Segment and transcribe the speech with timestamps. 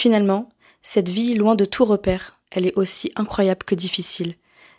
[0.00, 0.48] Finalement,
[0.80, 4.34] cette vie, loin de tout repère, elle est aussi incroyable que difficile.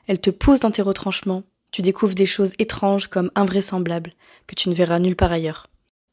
[0.07, 4.13] Elle te pousse dans tes retranchements, tu découvres des choses étranges comme invraisemblables,
[4.47, 5.67] que tu ne verras nulle part ailleurs.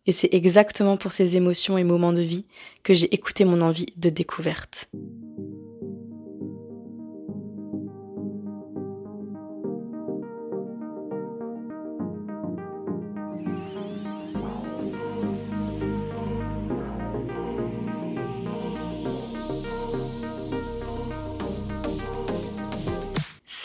[0.04, 2.44] Et c'est exactement pour ces émotions et moments de vie
[2.82, 4.90] que j'ai écouté mon envie de découverte.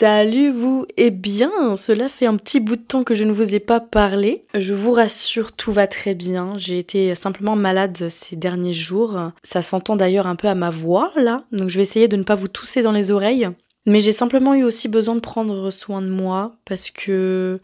[0.04, 3.54] Salut vous Eh bien, cela fait un petit bout de temps que je ne vous
[3.54, 4.44] ai pas parlé.
[4.52, 6.50] Je vous rassure, tout va très bien.
[6.58, 9.18] J'ai été simplement malade ces derniers jours.
[9.42, 12.22] Ça s'entend d'ailleurs un peu à ma voix là, donc je vais essayer de ne
[12.22, 13.48] pas vous tousser dans les oreilles.
[13.86, 17.58] Mais j'ai simplement eu aussi besoin de prendre soin de moi parce que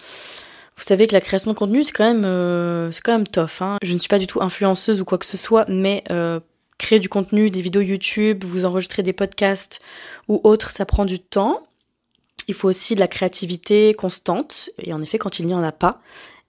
[0.79, 3.61] vous savez que la création de contenu c'est quand même euh, c'est quand même tough.
[3.61, 3.77] Hein.
[3.83, 6.41] Je ne suis pas du tout influenceuse ou quoi que ce soit, mais euh,
[6.79, 9.83] créer du contenu, des vidéos YouTube, vous enregistrer des podcasts
[10.27, 11.67] ou autres, ça prend du temps.
[12.51, 14.71] Il faut aussi de la créativité constante.
[14.83, 16.01] Et en effet, quand il n'y en a pas,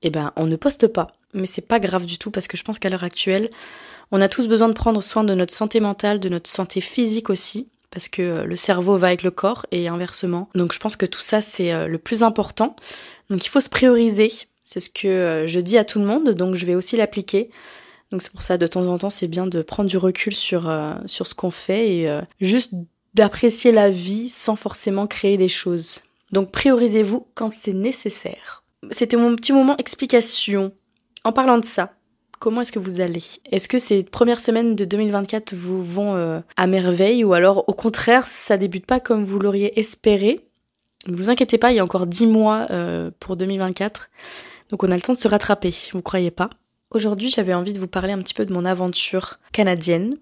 [0.02, 1.06] eh ben, on ne poste pas.
[1.36, 3.52] Mais c'est pas grave du tout parce que je pense qu'à l'heure actuelle,
[4.10, 7.30] on a tous besoin de prendre soin de notre santé mentale, de notre santé physique
[7.30, 7.70] aussi.
[7.92, 10.50] Parce que euh, le cerveau va avec le corps et inversement.
[10.56, 12.76] Donc je pense que tout ça, c'est euh, le plus important.
[13.30, 14.32] Donc il faut se prioriser.
[14.64, 17.52] C'est ce que euh, je dis à tout le monde, donc je vais aussi l'appliquer.
[18.12, 20.68] Donc c'est pour ça, de temps en temps, c'est bien de prendre du recul sur,
[21.06, 22.74] sur ce qu'on fait et juste
[23.14, 26.02] d'apprécier la vie sans forcément créer des choses.
[26.32, 28.64] Donc priorisez-vous quand c'est nécessaire.
[28.92, 30.72] C'était mon petit moment explication.
[31.24, 31.94] En parlant de ça,
[32.40, 33.24] comment est-ce que vous allez?
[33.52, 37.74] Est-ce que ces premières semaines de 2024 vous vont euh, à merveille ou alors au
[37.74, 40.48] contraire ça débute pas comme vous l'auriez espéré?
[41.08, 44.10] Ne vous inquiétez pas, il y a encore 10 mois euh, pour 2024.
[44.70, 46.50] Donc on a le temps de se rattraper, vous croyez pas?
[46.92, 50.14] Aujourd'hui j'avais envie de vous parler un petit peu de mon aventure canadienne,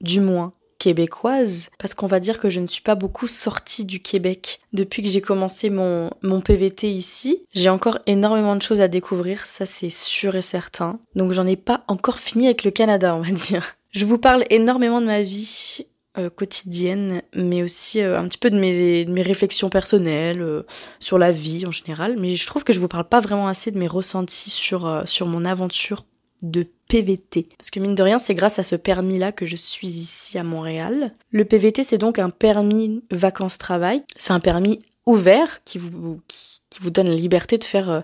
[0.00, 0.52] du moins
[0.84, 5.02] québécoise, parce qu'on va dire que je ne suis pas beaucoup sortie du Québec depuis
[5.02, 7.42] que j'ai commencé mon, mon PVT ici.
[7.54, 10.98] J'ai encore énormément de choses à découvrir, ça c'est sûr et certain.
[11.14, 13.76] Donc j'en ai pas encore fini avec le Canada, on va dire.
[13.92, 15.86] Je vous parle énormément de ma vie
[16.18, 20.66] euh, quotidienne, mais aussi euh, un petit peu de mes, de mes réflexions personnelles euh,
[21.00, 22.16] sur la vie en général.
[22.20, 25.26] Mais je trouve que je vous parle pas vraiment assez de mes ressentis sur, sur
[25.26, 26.04] mon aventure
[26.44, 27.48] de PVT.
[27.58, 30.44] Parce que mine de rien, c'est grâce à ce permis-là que je suis ici à
[30.44, 31.12] Montréal.
[31.30, 34.04] Le PVT, c'est donc un permis vacances-travail.
[34.16, 38.00] C'est un permis ouvert qui vous, qui, vous donne la liberté de faire euh,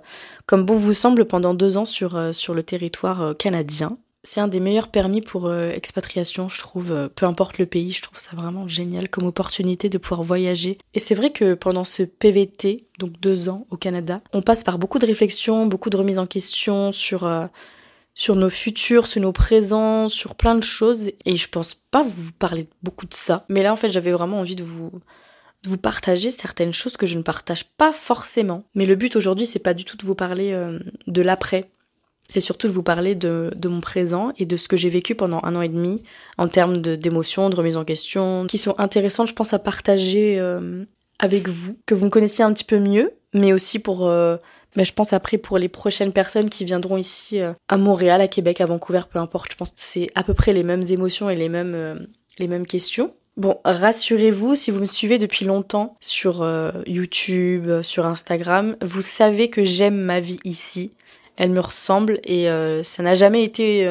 [0.46, 3.98] comme bon vous semble pendant deux ans sur, euh, sur le territoire euh, canadien.
[4.22, 8.18] C'est un des meilleurs permis pour expatriation, je trouve, peu importe le pays, je trouve
[8.18, 10.76] ça vraiment génial comme opportunité de pouvoir voyager.
[10.92, 14.78] Et c'est vrai que pendant ce PVT, donc deux ans au Canada, on passe par
[14.78, 17.26] beaucoup de réflexions, beaucoup de remises en question sur
[18.14, 21.10] sur nos futurs, sur nos présents, sur plein de choses.
[21.24, 23.44] Et je pense pas vous parler beaucoup de ça.
[23.48, 24.90] Mais là, en fait, j'avais vraiment envie de vous,
[25.62, 28.64] de vous partager certaines choses que je ne partage pas forcément.
[28.74, 31.70] Mais le but aujourd'hui, c'est pas du tout de vous parler euh, de l'après.
[32.28, 35.16] C'est surtout de vous parler de, de, mon présent et de ce que j'ai vécu
[35.16, 36.02] pendant un an et demi
[36.38, 40.84] en termes d'émotions, de, remise en question, qui sont intéressantes, je pense, à partager euh,
[41.18, 44.36] avec vous, que vous me connaissiez un petit peu mieux, mais aussi pour euh,
[44.76, 48.28] mais je pense après pour les prochaines personnes qui viendront ici euh, à Montréal, à
[48.28, 51.28] Québec, à Vancouver, peu importe, je pense que c'est à peu près les mêmes émotions
[51.30, 51.94] et les mêmes, euh,
[52.38, 53.14] les mêmes questions.
[53.36, 59.50] Bon, rassurez-vous, si vous me suivez depuis longtemps sur euh, YouTube, sur Instagram, vous savez
[59.50, 60.92] que j'aime ma vie ici.
[61.36, 62.48] Elle me ressemble et
[62.82, 63.88] ça n'a jamais été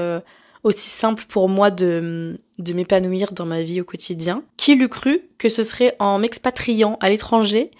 [0.61, 4.43] aussi simple pour moi de, de m'épanouir dans ma vie au quotidien.
[4.55, 7.71] Qui l'eût cru que ce serait en m'expatriant à l'étranger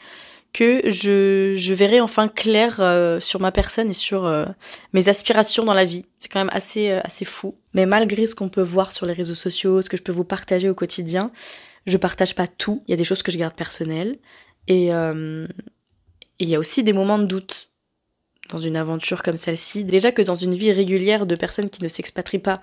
[0.54, 4.46] que je, je verrai enfin clair euh, sur ma personne et sur euh,
[4.94, 6.06] mes aspirations dans la vie.
[6.18, 7.56] C'est quand même assez, euh, assez fou.
[7.74, 10.24] Mais malgré ce qu'on peut voir sur les réseaux sociaux, ce que je peux vous
[10.24, 11.32] partager au quotidien,
[11.86, 12.84] je partage pas tout.
[12.88, 14.18] Il y a des choses que je garde personnelles.
[14.68, 17.70] Et il y a aussi des moments de doute
[18.50, 19.84] dans une aventure comme celle-ci.
[19.84, 22.62] Déjà que dans une vie régulière de personnes qui ne s'expatrient pas,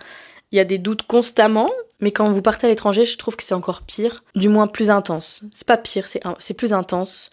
[0.53, 1.71] il y a des doutes constamment.
[2.01, 4.23] Mais quand vous partez à l'étranger, je trouve que c'est encore pire.
[4.35, 5.43] Du moins plus intense.
[5.55, 6.07] C'est pas pire,
[6.39, 7.31] c'est plus intense.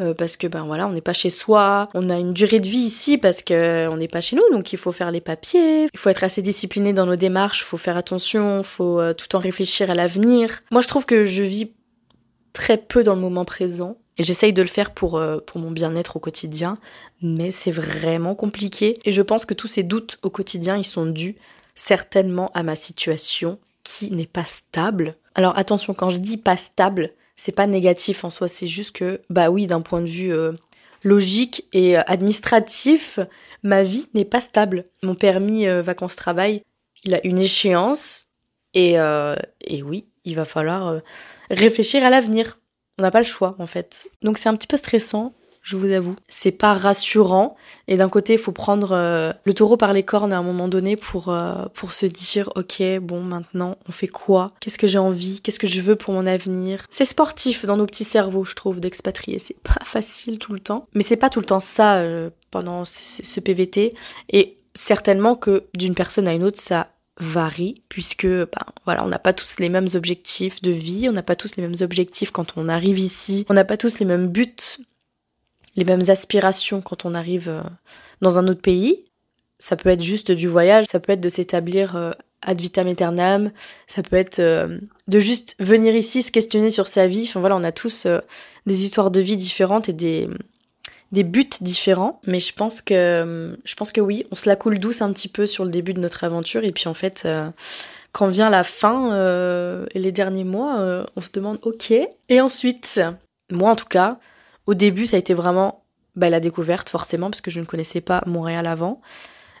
[0.00, 2.68] Euh, parce que ben voilà, on n'est pas chez soi, on a une durée de
[2.68, 5.88] vie ici parce que on n'est pas chez nous, donc il faut faire les papiers,
[5.92, 9.40] il faut être assez discipliné dans nos démarches, faut faire attention, faut euh, tout en
[9.40, 10.60] réfléchir à l'avenir.
[10.70, 11.72] Moi, je trouve que je vis
[12.52, 15.72] très peu dans le moment présent et j'essaye de le faire pour euh, pour mon
[15.72, 16.76] bien-être au quotidien,
[17.20, 21.06] mais c'est vraiment compliqué et je pense que tous ces doutes au quotidien, ils sont
[21.06, 21.34] dus
[21.74, 25.16] certainement à ma situation qui n'est pas stable.
[25.34, 29.22] Alors attention, quand je dis pas stable, c'est pas négatif en soi, c'est juste que,
[29.30, 30.52] bah oui, d'un point de vue euh,
[31.04, 33.20] logique et euh, administratif,
[33.62, 34.86] ma vie n'est pas stable.
[35.04, 36.64] Mon permis euh, vacances-travail,
[37.04, 38.26] il a une échéance
[38.74, 41.00] Et, et oui, il va falloir
[41.48, 42.58] réfléchir à l'avenir.
[42.98, 44.08] On n'a pas le choix en fait.
[44.22, 45.32] Donc c'est un petit peu stressant,
[45.68, 46.16] je vous avoue.
[46.28, 47.54] C'est pas rassurant.
[47.88, 50.66] Et d'un côté, il faut prendre euh, le taureau par les cornes à un moment
[50.66, 54.52] donné pour, euh, pour se dire, ok, bon, maintenant, on fait quoi?
[54.60, 55.42] Qu'est-ce que j'ai envie?
[55.42, 56.86] Qu'est-ce que je veux pour mon avenir?
[56.90, 59.38] C'est sportif dans nos petits cerveaux, je trouve, d'expatrier.
[59.38, 60.86] C'est pas facile tout le temps.
[60.94, 63.94] Mais c'est pas tout le temps ça euh, pendant ce, PVT.
[64.30, 66.88] Et certainement que d'une personne à une autre, ça
[67.20, 71.24] varie puisque ben, voilà on n'a pas tous les mêmes objectifs de vie on n'a
[71.24, 74.28] pas tous les mêmes objectifs quand on arrive ici on n'a pas tous les mêmes
[74.28, 74.54] buts
[75.78, 77.62] les mêmes aspirations quand on arrive euh,
[78.20, 79.04] dans un autre pays.
[79.60, 82.10] Ça peut être juste du voyage, ça peut être de s'établir euh,
[82.42, 83.52] ad vitam aeternam,
[83.86, 87.26] ça peut être euh, de juste venir ici se questionner sur sa vie.
[87.28, 88.06] Enfin voilà, on a tous
[88.66, 90.28] des histoires de vie différentes et des
[91.10, 94.78] des buts différents, mais je pense que je pense que oui, on se la coule
[94.78, 97.26] douce un petit peu sur le début de notre aventure et puis en fait
[98.12, 101.92] quand vient la fin et les derniers mois, on se demande OK.
[102.28, 103.00] Et ensuite,
[103.50, 104.18] moi en tout cas,
[104.68, 105.82] au début, ça a été vraiment
[106.14, 109.00] bah, la découverte, forcément, parce que je ne connaissais pas Montréal avant.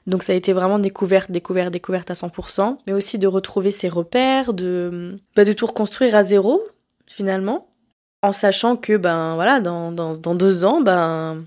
[0.06, 3.88] Donc ça a été vraiment découverte, découverte, découverte à 100%, mais aussi de retrouver ses
[3.88, 6.62] repères, de, bah, de tout reconstruire à zéro,
[7.06, 7.70] finalement,
[8.20, 11.42] en sachant que, ben voilà, dans, deux ans, ben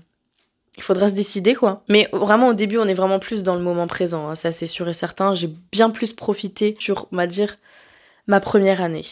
[0.76, 1.84] il faudra se décider quoi.
[1.88, 4.66] Mais vraiment au début on est vraiment plus dans le moment présent, hein, ça c'est
[4.66, 5.34] sûr et certain.
[5.34, 7.58] J'ai bien plus profité sur, on dire,
[8.26, 9.04] ma première année.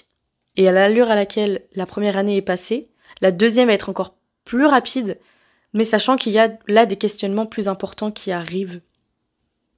[0.57, 4.17] Et à l'allure à laquelle la première année est passée, la deuxième va être encore
[4.51, 5.17] plus rapide,
[5.75, 8.81] mais sachant qu'il y a là des questionnements plus importants qui arrivent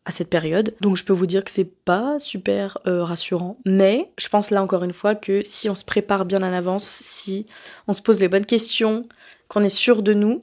[0.06, 0.74] à cette période.
[0.80, 4.62] Donc je peux vous dire que c'est pas super euh, rassurant, mais je pense là
[4.62, 7.46] encore une fois que si on se prépare bien en avance, si
[7.86, 9.06] on se pose les bonnes questions,
[9.48, 10.42] qu'on est sûr de nous,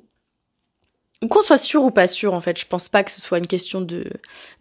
[1.28, 3.48] qu'on soit sûr ou pas sûr, en fait, je pense pas que ce soit une
[3.48, 4.06] question de,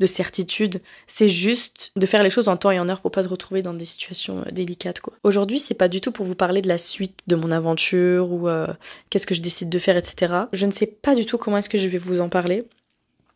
[0.01, 0.81] de certitude.
[1.07, 3.63] C'est juste de faire les choses en temps et en heure pour pas se retrouver
[3.63, 5.15] dans des situations euh, délicates, quoi.
[5.23, 8.49] Aujourd'hui, c'est pas du tout pour vous parler de la suite de mon aventure ou
[8.49, 8.67] euh,
[9.11, 10.35] qu'est-ce que je décide de faire, etc.
[10.53, 12.67] Je ne sais pas du tout comment est-ce que je vais vous en parler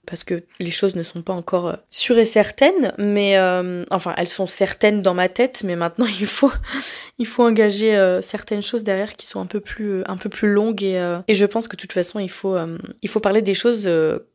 [0.06, 4.14] parce que les choses ne sont pas encore euh, sûres et certaines, mais euh, enfin
[4.16, 6.52] elles sont certaines dans ma tête, mais maintenant il faut
[7.19, 10.52] il faut engager euh, certaines choses derrière qui sont un peu plus un peu plus
[10.52, 12.56] longues et, et je pense que de toute façon il faut
[13.02, 13.88] il faut parler des choses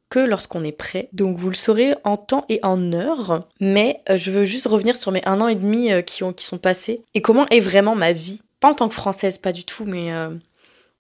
[0.10, 1.10] que lorsqu'on est prêt.
[1.12, 5.12] Donc vous le saurez en temps et en heure, mais je veux juste revenir sur
[5.12, 8.14] mes un an et demi qui ont qui sont passés et comment est vraiment ma
[8.14, 8.42] vie.
[8.60, 10.12] Pas en tant que française, pas du tout, mais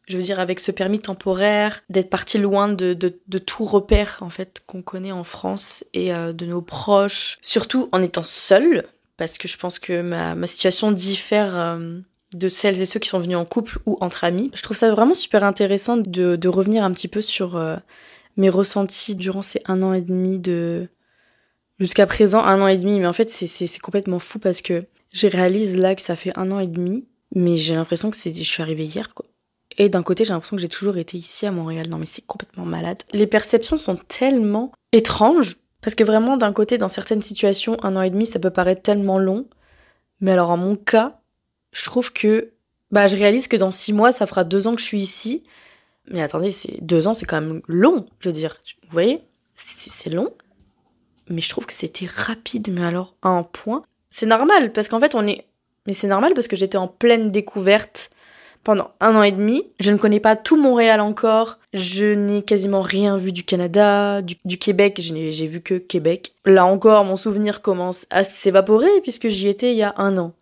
[0.08, 4.30] je veux dire avec ce permis temporaire, d'être parti loin de, de, tout repère en
[4.30, 8.86] fait qu'on connaît en France et euh, de nos proches, surtout en étant seule,
[9.18, 12.00] parce que je pense que ma, ma situation diffère euh,
[12.34, 14.50] de celles et ceux qui sont venus en couple ou entre amis.
[14.54, 17.76] Je trouve ça vraiment super intéressant de, de revenir un petit peu sur euh,
[18.38, 20.88] mes ressentis durant ces un an et demi de...
[21.80, 25.28] Jusqu'à présent, un an et demi, mais en fait c'est complètement fou parce que je
[25.28, 28.44] réalise là que ça fait un an et demi, mais j'ai l'impression que c'est je
[28.44, 29.28] suis arrivée hier quoi.
[29.78, 31.88] Et d'un côté, j'ai l'impression que j'ai toujours été ici à Montréal.
[31.88, 33.04] Non, mais c'est complètement malade.
[33.14, 35.58] Les perceptions sont tellement étranges.
[35.82, 38.82] Parce que vraiment, d'un côté, dans certaines situations, un an et demi, ça peut paraître
[38.82, 39.48] tellement long.
[40.20, 41.20] Mais alors, en mon cas,
[41.72, 42.52] je trouve que,
[42.92, 45.44] bah, je réalise que dans six mois, ça fera deux ans que je suis ici.
[46.10, 48.58] Mais attendez, c'est deux ans, c'est quand même long, je veux dire.
[48.84, 49.22] Vous voyez,
[49.56, 50.34] c'est long.
[51.30, 53.84] Mais je trouve que c'était rapide, mais alors à un point.
[54.10, 55.46] C'est normal, parce qu'en fait, on est.
[55.86, 58.10] Mais c'est normal parce que j'étais en pleine découverte
[58.68, 59.64] pendant un an et demi.
[59.80, 61.58] Je ne connais pas tout Montréal encore.
[61.72, 65.00] Je n'ai quasiment rien vu du Canada, du, Québec.
[65.00, 66.34] J'ai vu que Québec.
[66.44, 70.34] Là encore, mon souvenir commence à s'évaporer puisque j'y étais il y a un an.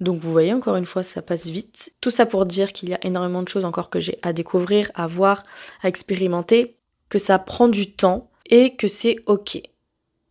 [0.00, 1.92] Donc vous voyez, encore une fois, ça passe vite.
[2.00, 4.90] Tout ça pour dire qu'il y a énormément de choses encore que j'ai à découvrir,
[4.96, 5.44] à voir,
[5.84, 6.74] à expérimenter,
[7.08, 9.62] que ça prend du temps et que c'est ok.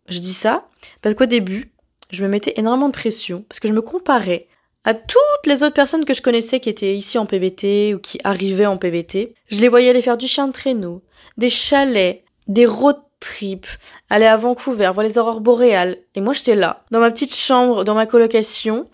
[0.09, 0.67] Je dis ça
[1.01, 1.71] parce qu'au début,
[2.11, 4.49] je me mettais énormément de pression parce que je me comparais
[4.87, 8.21] à toutes les autres personnes que je connaissais qui étaient ici en PVT ou qui
[8.23, 9.33] arrivaient en PVT.
[9.49, 11.03] Je les voyais aller faire du chien de traîneau,
[11.35, 13.67] des chalets, des road trips,
[14.09, 15.97] aller à Vancouver, voir les aurores boréales.
[16.15, 18.89] Et moi, j'étais là, dans ma petite chambre, dans ma colocation.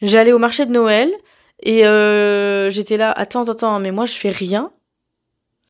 [0.00, 1.12] J'allais au marché de Noël
[1.62, 4.72] et euh, j'étais là, attends, attends, mais moi, je fais rien.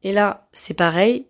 [0.04, 1.26] Et là, c'est pareil.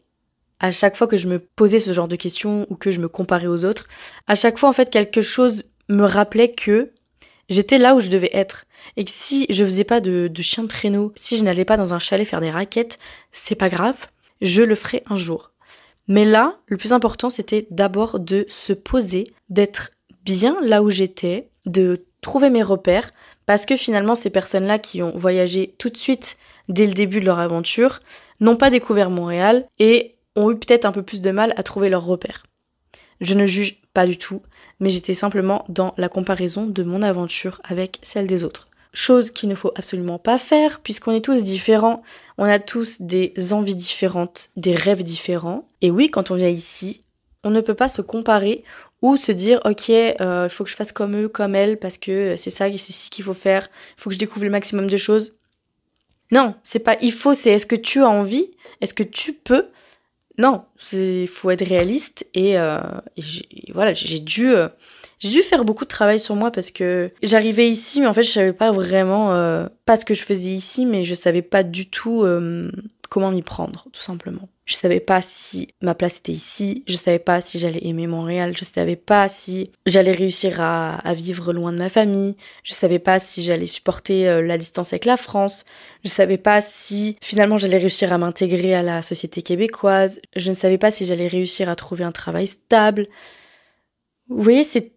[0.60, 3.08] À chaque fois que je me posais ce genre de questions ou que je me
[3.08, 3.88] comparais aux autres,
[4.26, 6.92] à chaque fois, en fait, quelque chose me rappelait que
[7.48, 8.64] J'étais là où je devais être.
[8.96, 11.76] Et que si je faisais pas de, de chien de traîneau, si je n'allais pas
[11.76, 12.98] dans un chalet faire des raquettes,
[13.32, 13.96] c'est pas grave,
[14.40, 15.52] je le ferai un jour.
[16.08, 19.92] Mais là, le plus important, c'était d'abord de se poser, d'être
[20.24, 23.10] bien là où j'étais, de trouver mes repères,
[23.46, 27.26] parce que finalement, ces personnes-là qui ont voyagé tout de suite dès le début de
[27.26, 28.00] leur aventure
[28.40, 31.88] n'ont pas découvert Montréal et ont eu peut-être un peu plus de mal à trouver
[31.88, 32.44] leurs repères.
[33.20, 34.42] Je ne juge pas du tout,
[34.80, 38.68] mais j'étais simplement dans la comparaison de mon aventure avec celle des autres.
[38.92, 42.02] Chose qu'il ne faut absolument pas faire, puisqu'on est tous différents,
[42.38, 45.66] on a tous des envies différentes, des rêves différents.
[45.80, 47.00] Et oui, quand on vient ici,
[47.42, 48.64] on ne peut pas se comparer
[49.02, 51.98] ou se dire ok euh, il faut que je fasse comme eux comme elles parce
[51.98, 54.88] que c'est ça c'est ci qu'il faut faire il faut que je découvre le maximum
[54.88, 55.34] de choses
[56.32, 58.50] non c'est pas il faut c'est est-ce que tu as envie?
[58.80, 59.66] Est-ce que tu peux
[60.38, 62.80] non il faut être réaliste et, euh,
[63.72, 64.68] voilà j'ai dû euh,
[65.18, 68.22] j'ai dû faire beaucoup de travail sur moi parce que j'arrivais ici mais en fait
[68.22, 71.62] je savais pas vraiment euh, pas ce que je faisais ici mais je savais pas
[71.62, 72.24] du tout
[73.14, 77.18] comment m'y prendre tout simplement je savais pas si ma place était ici, je savais
[77.18, 81.76] pas si j'allais aimer Montréal, je savais pas si j'allais réussir à, vivre loin de
[81.76, 85.64] ma famille, je savais pas si j'allais supporter euh, la distance avec la France,
[86.02, 90.54] je savais pas si finalement j'allais réussir à m'intégrer à la société québécoise, je ne
[90.54, 93.06] savais pas si j'allais réussir à trouver un travail stable.
[94.28, 94.92] Vous voyez, c'est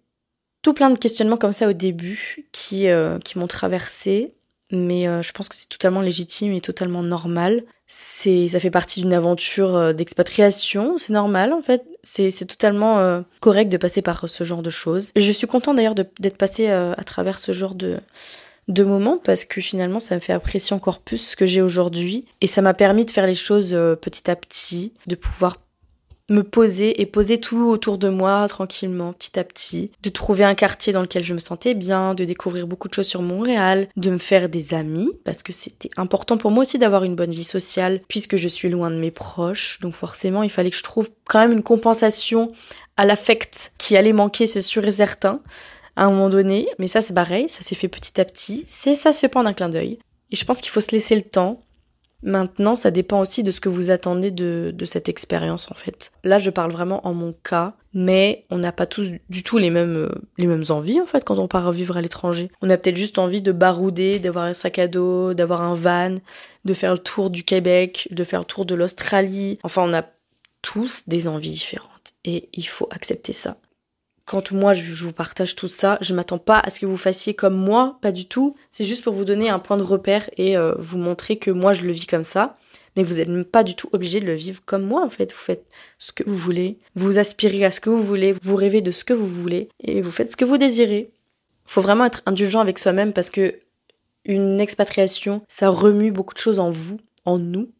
[0.61, 4.36] tout plein de questionnements comme ça au début qui, euh, qui m'ont traversé
[4.71, 7.63] mais euh, je pense que c'est totalement légitime et totalement normal.
[7.85, 11.85] C'est, ça fait partie d'une aventure euh, d'expatriation, c'est normal en fait.
[12.03, 15.11] C'est, totalement euh, correct de passer par ce genre de choses.
[15.15, 17.99] Je suis contente d'ailleurs d'être passée à travers ce genre de
[18.67, 22.25] de moments parce que finalement ça me fait apprécier encore plus ce que j'ai aujourd'hui
[22.41, 23.71] et ça m'a permis de faire les choses
[24.01, 25.55] petit à petit, de pouvoir
[26.29, 30.55] me poser et poser tout autour de moi tranquillement, petit à petit, de trouver un
[30.55, 34.11] quartier dans lequel je me sentais bien, de découvrir beaucoup de choses sur Montréal, de
[34.11, 37.43] me faire des amis, parce que c'était important pour moi aussi d'avoir une bonne vie
[37.43, 41.09] sociale, puisque je suis loin de mes proches, donc forcément il fallait que je trouve
[41.25, 42.51] quand même une compensation
[42.97, 45.41] à l'affect qui allait manquer, c'est sûr et certain,
[45.95, 48.95] à un moment donné, mais ça c'est pareil, ça s'est fait petit à petit, c'est
[48.95, 49.99] ça se fait pas un clin d'œil.
[50.31, 51.61] Et je pense qu'il faut se laisser le temps,
[52.23, 56.11] Maintenant, ça dépend aussi de ce que vous attendez de, cette expérience en fait.
[56.23, 59.69] Là, je parle vraiment en mon cas, mais on n'a pas tous du tout les
[59.69, 62.49] mêmes, euh, les mêmes envies en fait quand on part vivre à l'étranger.
[62.61, 66.15] On a peut-être juste envie de barouder, d'avoir un sac à dos, d'avoir un van,
[66.65, 69.59] de faire le tour du Québec, de faire le tour de l'Australie.
[69.63, 70.03] Enfin, on a
[70.61, 73.57] tous des envies différentes et il faut accepter ça
[74.27, 77.33] quand moi je vous partage tout ça, je m'attends pas à ce que vous fassiez
[77.33, 78.55] comme moi, pas du tout.
[78.69, 81.73] C'est juste pour vous donner un point de repère et euh, vous montrer que moi
[81.73, 82.55] je le vis comme ça.
[82.97, 85.31] Mais vous n'êtes même pas du tout obligé de le vivre comme moi en fait.
[85.31, 85.65] Vous faites
[85.97, 89.05] ce que vous voulez, vous aspirez à ce que vous voulez, vous rêvez de ce
[89.05, 91.13] que vous voulez et vous faites ce que vous désirez.
[91.65, 93.53] Faut vraiment être indulgent avec soi-même parce que
[94.25, 97.71] une expatriation, ça remue beaucoup de choses en vous, en nous,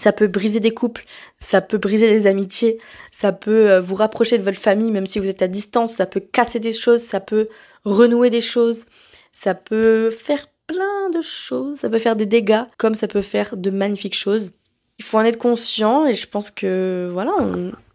[0.00, 1.04] ça peut briser des couples,
[1.40, 2.78] ça peut briser des amitiés,
[3.12, 6.06] ça peut euh, vous rapprocher de votre famille même si vous êtes à distance, ça
[6.06, 7.50] peut casser des choses, ça peut
[7.84, 8.86] renouer des choses,
[9.30, 13.58] ça peut faire plein de choses, ça peut faire des dégâts comme ça peut faire
[13.58, 14.52] de magnifiques choses.
[14.98, 17.34] Il faut en être conscient et je pense que voilà,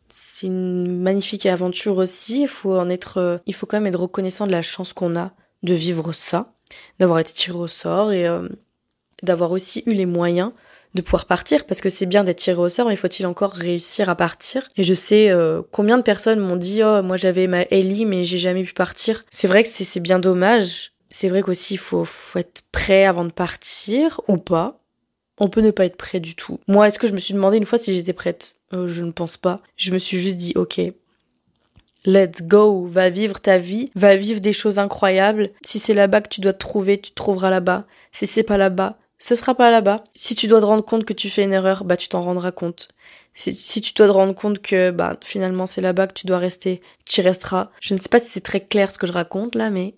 [0.10, 4.00] c'est une magnifique aventure aussi, il faut en être euh, il faut quand même être
[4.00, 5.32] reconnaissant de la chance qu'on a
[5.64, 6.54] de vivre ça,
[7.00, 8.48] d'avoir été tiré au sort et euh,
[9.24, 10.52] d'avoir aussi eu les moyens
[10.96, 14.10] de pouvoir partir parce que c'est bien d'être tiré au sort mais faut-il encore réussir
[14.10, 14.68] à partir?
[14.78, 18.24] Et je sais euh, combien de personnes m'ont dit oh moi j'avais ma Ellie mais
[18.24, 19.24] j'ai jamais pu partir.
[19.30, 20.94] C'est vrai que c'est bien dommage.
[21.10, 24.80] C'est vrai qu'aussi il faut, faut être prêt avant de partir ou pas.
[25.38, 26.60] On peut ne pas être prêt du tout.
[26.68, 28.56] Moi est-ce que je me suis demandé une fois si j'étais prête?
[28.74, 29.60] Euh, je ne pense pas.
[29.76, 30.82] Je me suis juste dit ok
[32.08, 35.50] Let's go, va vivre ta vie, va vivre des choses incroyables.
[35.64, 37.84] Si c'est là-bas que tu dois te trouver, tu te trouveras là-bas.
[38.12, 40.04] Si c'est pas là-bas, ce sera pas là-bas.
[40.14, 42.52] Si tu dois te rendre compte que tu fais une erreur, bah tu t'en rendras
[42.52, 42.90] compte.
[43.34, 46.82] Si, tu dois te rendre compte que bah finalement c'est là-bas que tu dois rester,
[47.06, 47.70] tu y resteras.
[47.82, 49.94] Je ne sais pas si c'est très clair ce que je raconte là, mais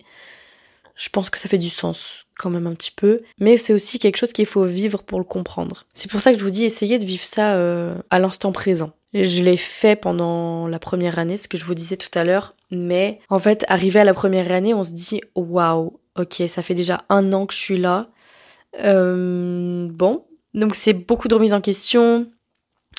[0.96, 3.20] je pense que ça fait du sens quand même un petit peu.
[3.38, 5.86] Mais c'est aussi quelque chose qu'il faut vivre pour le comprendre.
[5.94, 8.90] C'est pour ça que je vous dis essayez de vivre ça euh, à l'instant présent.
[9.14, 12.54] Je l'ai fait pendant la première année, ce que je vous disais tout à l'heure.
[12.70, 16.74] Mais en fait, arrivé à la première année, on se dit waouh, ok, ça fait
[16.74, 18.10] déjà un an que je suis là
[18.80, 22.30] euh, bon, donc c'est beaucoup de remises en question.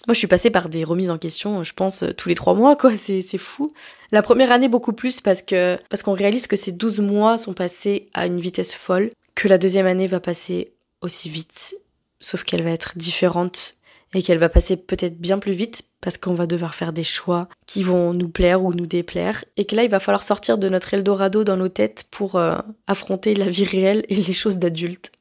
[0.07, 2.75] Moi, je suis passée par des remises en question, je pense, tous les trois mois,
[2.75, 2.95] quoi.
[2.95, 3.73] C'est, c'est fou.
[4.11, 7.53] La première année, beaucoup plus parce que, parce qu'on réalise que ces 12 mois sont
[7.53, 11.75] passés à une vitesse folle, que la deuxième année va passer aussi vite,
[12.19, 13.75] sauf qu'elle va être différente
[14.13, 17.47] et qu'elle va passer peut-être bien plus vite parce qu'on va devoir faire des choix
[17.67, 20.67] qui vont nous plaire ou nous déplaire et que là il va falloir sortir de
[20.67, 22.57] notre Eldorado dans nos têtes pour euh,
[22.87, 25.11] affronter la vie réelle et les choses d'adultes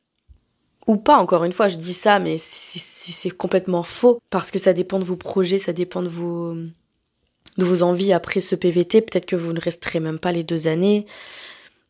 [0.88, 4.72] ou pas, encore une fois, je dis ça, mais c'est complètement faux, parce que ça
[4.72, 9.02] dépend de vos projets, ça dépend de vos, envies après ce PVT.
[9.02, 11.04] Peut-être que vous ne resterez même pas les deux années,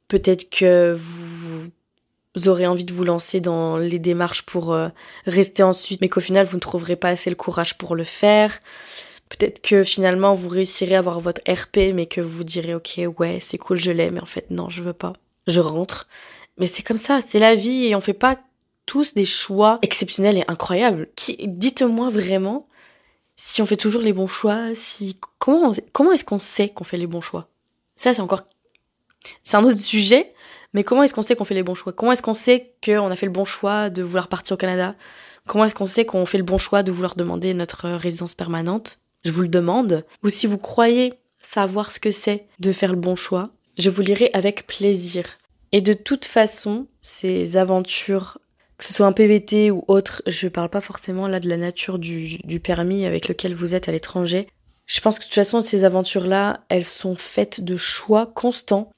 [0.08, 1.68] peut-être que vous,
[2.48, 4.88] aurez envie de vous lancer dans les démarches pour euh,
[5.26, 8.60] rester ensuite, mais qu'au final, vous ne trouverez pas assez le courage pour le faire.
[9.28, 13.38] Peut-être que finalement vous réussirez à avoir votre RP, mais que vous direz ok ouais
[13.40, 15.12] c'est cool je l'ai, mais en fait non je veux pas.
[15.46, 16.08] Je rentre.
[16.58, 18.38] Mais c'est comme ça, c'est la vie et on fait pas
[18.88, 21.08] tous des choix exceptionnels et incroyables.
[21.44, 22.66] Dites-moi vraiment
[23.36, 26.96] si on fait toujours les bons choix, si comment comment est-ce qu'on sait qu'on fait
[26.96, 27.48] les bons choix?
[27.94, 28.44] Ça c'est encore
[29.42, 30.32] c'est un autre sujet,
[30.72, 31.92] mais comment est-ce qu'on sait qu'on fait les bons choix?
[31.92, 34.94] Comment est-ce qu'on sait qu'on a fait le bon choix de vouloir partir au Canada?
[35.46, 39.00] Comment est-ce qu'on sait qu'on fait le bon choix de vouloir demander notre résidence permanente?
[39.24, 40.06] Je vous le demande.
[40.22, 44.02] Ou si vous croyez savoir ce que c'est de faire le bon choix, je vous
[44.02, 45.24] lirai avec plaisir.
[45.72, 48.38] Et de toute façon, ces aventures,
[48.78, 51.98] que ce soit un PVT ou autre, je parle pas forcément là de la nature
[51.98, 54.46] du, du permis avec lequel vous êtes à l'étranger.
[54.86, 58.90] Je pense que de toute façon, ces aventures-là, elles sont faites de choix constants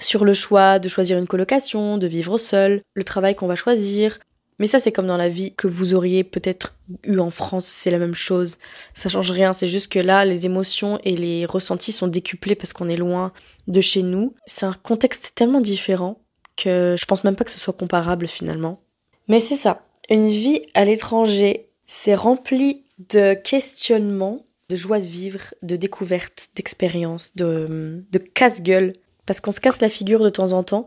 [0.00, 4.18] sur le choix de choisir une colocation, de vivre seul, le travail qu'on va choisir.
[4.58, 6.74] Mais ça, c'est comme dans la vie que vous auriez peut-être
[7.04, 8.58] eu en France, c'est la même chose.
[8.92, 12.72] Ça change rien, c'est juste que là, les émotions et les ressentis sont décuplés parce
[12.72, 13.32] qu'on est loin
[13.68, 14.34] de chez nous.
[14.46, 16.20] C'est un contexte tellement différent
[16.56, 18.80] que je pense même pas que ce soit comparable finalement.
[19.28, 19.82] Mais c'est ça.
[20.10, 27.36] Une vie à l'étranger, c'est rempli de questionnements, de joie de vivre, de découvertes, d'expériences,
[27.36, 28.94] de, de casse-gueule
[29.28, 30.86] parce qu'on se casse la figure de temps en temps,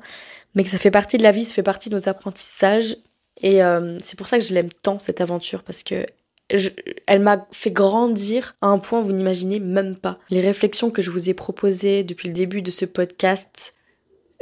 [0.55, 2.97] mais que ça fait partie de la vie, ça fait partie de nos apprentissages.
[3.39, 6.05] Et euh, c'est pour ça que je l'aime tant, cette aventure, parce que
[7.07, 10.19] elle m'a fait grandir à un point vous n'imaginez même pas.
[10.29, 13.75] Les réflexions que je vous ai proposées depuis le début de ce podcast,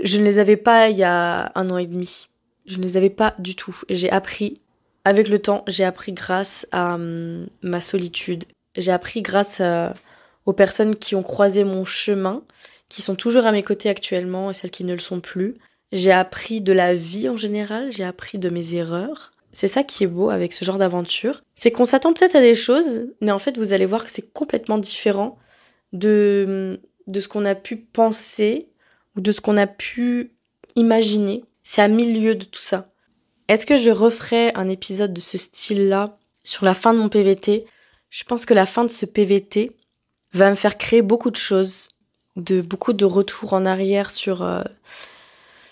[0.01, 2.27] je ne les avais pas il y a un an et demi.
[2.69, 3.75] Je ne les avais pas du tout.
[3.89, 4.61] J'ai appris,
[5.03, 8.45] avec le temps, j'ai appris grâce à hum, ma solitude.
[8.77, 9.61] J'ai appris grâce
[10.45, 12.43] aux personnes qui ont croisé mon chemin
[12.89, 15.53] qui sont toujours à mes côtés actuellement et celles qui ne le sont plus.
[15.91, 19.31] J'ai appris de la vie en général, j'ai appris de mes erreurs.
[19.51, 21.41] C'est ça qui est beau avec ce genre d'aventure.
[21.55, 24.33] C'est qu'on s'attend peut-être à des choses, mais en fait vous allez voir que c'est
[24.33, 25.37] complètement différent
[25.93, 28.69] de, de ce qu'on a pu penser
[29.15, 30.33] ou de ce qu'on a pu
[30.75, 31.43] imaginer.
[31.63, 32.91] C'est à milieu de tout ça.
[33.47, 37.65] Est-ce que je referai un épisode de ce style-là sur la fin de mon PVT
[38.09, 39.75] Je pense que la fin de ce PVT
[40.33, 41.87] va me faire créer beaucoup de choses
[42.35, 44.61] de beaucoup de retours en arrière sur euh,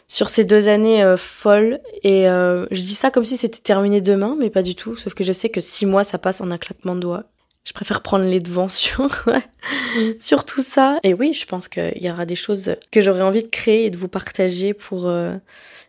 [0.08, 1.80] sur ces deux années euh, folles.
[2.04, 4.96] Et euh, je dis ça comme si c'était terminé demain mais pas du tout.
[4.96, 7.24] Sauf que je sais que six mois ça passe en un claquement de doigts.
[7.64, 9.08] Je préfère prendre les devants sur
[10.20, 11.00] sur tout ça.
[11.04, 13.90] Et oui je pense qu'il y aura des choses que j'aurais envie de créer et
[13.90, 15.12] de vous partager pour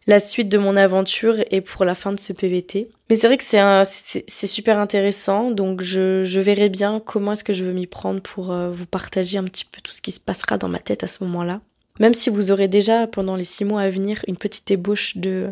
[0.09, 2.89] la suite de mon aventure et pour la fin de ce PVT.
[3.11, 7.45] Mais c'est vrai que c'est c'est super intéressant, donc je, je verrai bien comment est-ce
[7.45, 10.11] que je veux m'y prendre pour euh, vous partager un petit peu tout ce qui
[10.11, 11.61] se passera dans ma tête à ce moment-là.
[11.99, 15.49] Même si vous aurez déjà pendant les six mois à venir une petite ébauche de,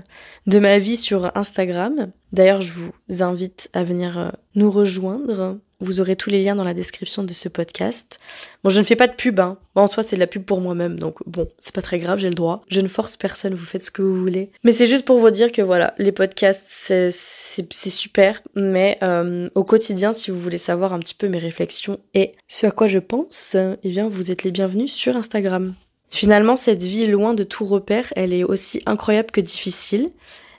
[0.46, 2.10] de ma vie sur Instagram.
[2.32, 6.64] D'ailleurs, je vous invite à venir euh, nous rejoindre vous aurez tous les liens dans
[6.64, 8.18] la description de ce podcast.
[8.64, 9.58] Bon, je ne fais pas de pub, hein.
[9.74, 12.18] Bon, en soi, c'est de la pub pour moi-même, donc bon, c'est pas très grave,
[12.18, 12.64] j'ai le droit.
[12.68, 14.50] Je ne force personne, vous faites ce que vous voulez.
[14.64, 17.10] Mais c'est juste pour vous dire que voilà, les podcasts, c'est
[17.70, 22.32] super, mais euh, au quotidien, si vous voulez savoir un petit peu mes réflexions et
[22.48, 25.74] ce à quoi je pense, eh bien, vous êtes les bienvenus sur Instagram.
[26.10, 30.10] Finalement, cette vie loin de tout repère, elle est aussi incroyable que difficile.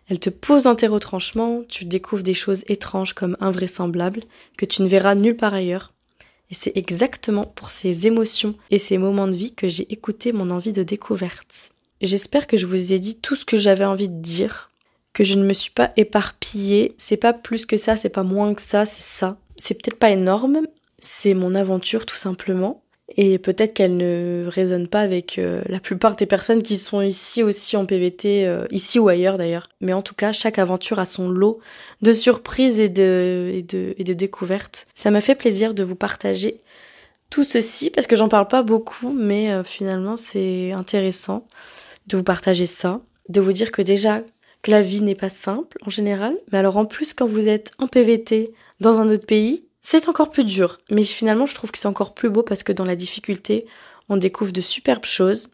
[0.10, 4.24] Elle te pose dans tes retranchements, tu découvres des choses étranges comme invraisemblables
[4.58, 5.94] que tu ne verras nulle part ailleurs.
[6.50, 10.50] Et c'est exactement pour ces émotions et ces moments de vie que j'ai écouté mon
[10.50, 11.72] envie de découverte.
[12.02, 14.70] J'espère que je vous ai dit tout ce que j'avais envie de dire,
[15.14, 16.94] que je ne me suis pas éparpillée.
[16.98, 19.38] C'est pas plus que ça, c'est pas moins que ça, c'est ça.
[19.58, 20.62] C'est peut-être pas énorme,
[21.00, 22.82] c'est mon aventure tout simplement.
[23.16, 27.42] Et peut-être qu'elle ne résonne pas avec euh, la plupart des personnes qui sont ici
[27.42, 29.68] aussi en PVT, euh, ici ou ailleurs d'ailleurs.
[29.80, 31.60] Mais en tout cas, chaque aventure a son lot
[32.02, 34.88] de surprises et de, et de, et de découvertes.
[34.94, 36.62] Ça m'a fait plaisir de vous partager
[37.30, 41.48] tout ceci parce que j'en parle pas beaucoup, mais euh, finalement c'est intéressant
[42.08, 44.22] de vous partager ça, de vous dire que déjà
[44.62, 47.72] que la vie n'est pas simple en général, mais alors en plus quand vous êtes
[47.80, 51.78] en PVT dans un autre pays, c'est encore plus dur, mais finalement je trouve que
[51.78, 53.66] c'est encore plus beau parce que dans la difficulté,
[54.10, 55.48] on découvre de superbes choses.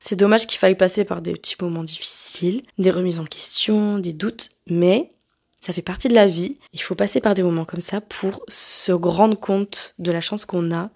[0.00, 4.12] C'est dommage qu'il faille passer par des petits moments difficiles, des remises en question, des
[4.12, 5.12] doutes, mais
[5.60, 6.58] ça fait partie de la vie.
[6.72, 10.46] Il faut passer par des moments comme ça pour se rendre compte de la chance
[10.46, 10.90] qu'on a,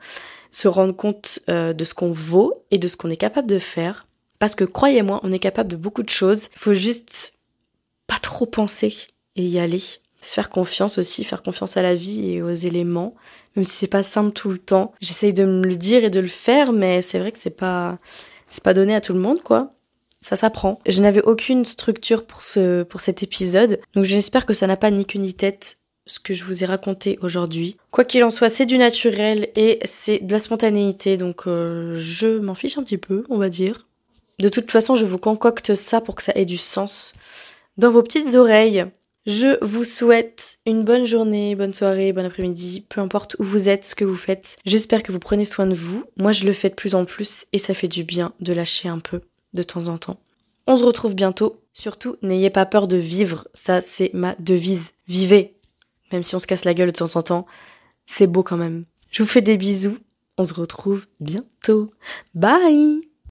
[0.50, 3.61] se rendre compte euh, de ce qu'on vaut et de ce qu'on est capable de
[3.61, 4.09] faire.
[4.40, 6.48] Parce que croyez-moi, on est capable de beaucoup de choses.
[6.55, 7.35] Il faut juste
[8.09, 8.92] pas trop penser
[9.37, 9.81] et y aller
[10.21, 13.15] se faire confiance aussi, faire confiance à la vie et aux éléments,
[13.57, 14.93] même si c'est pas simple tout le temps.
[15.01, 17.99] J'essaye de me le dire et de le faire, mais c'est vrai que c'est pas
[18.49, 19.73] c'est pas donné à tout le monde quoi.
[20.23, 20.81] Ça s'apprend.
[20.87, 24.91] Je n'avais aucune structure pour ce pour cet épisode, donc j'espère que ça n'a pas
[24.91, 27.77] ni queue ni tête ce que je vous ai raconté aujourd'hui.
[27.91, 32.39] Quoi qu'il en soit, c'est du naturel et c'est de la spontanéité, donc euh, je
[32.39, 33.87] m'en fiche un petit peu, on va dire.
[34.41, 37.15] De toute façon, je vous concocte ça pour que ça ait du sens
[37.77, 38.87] dans vos petites oreilles.
[39.31, 43.85] Je vous souhaite une bonne journée, bonne soirée, bon après-midi, peu importe où vous êtes,
[43.85, 44.59] ce que vous faites.
[44.64, 46.03] J'espère que vous prenez soin de vous.
[46.16, 48.88] Moi, je le fais de plus en plus et ça fait du bien de lâcher
[48.88, 49.21] un peu
[49.55, 50.19] de temps en temps.
[50.66, 51.62] On se retrouve bientôt.
[51.75, 53.47] Surtout, n'ayez pas peur de vivre.
[53.55, 54.95] Ça, c'est ma devise.
[55.07, 55.55] Vivez.
[56.11, 57.47] Même si on se casse la gueule de temps en temps,
[58.07, 58.85] c'est beau quand même.
[59.12, 59.99] Je vous fais des bisous.
[60.38, 61.93] On se retrouve bientôt.
[62.35, 63.10] Bye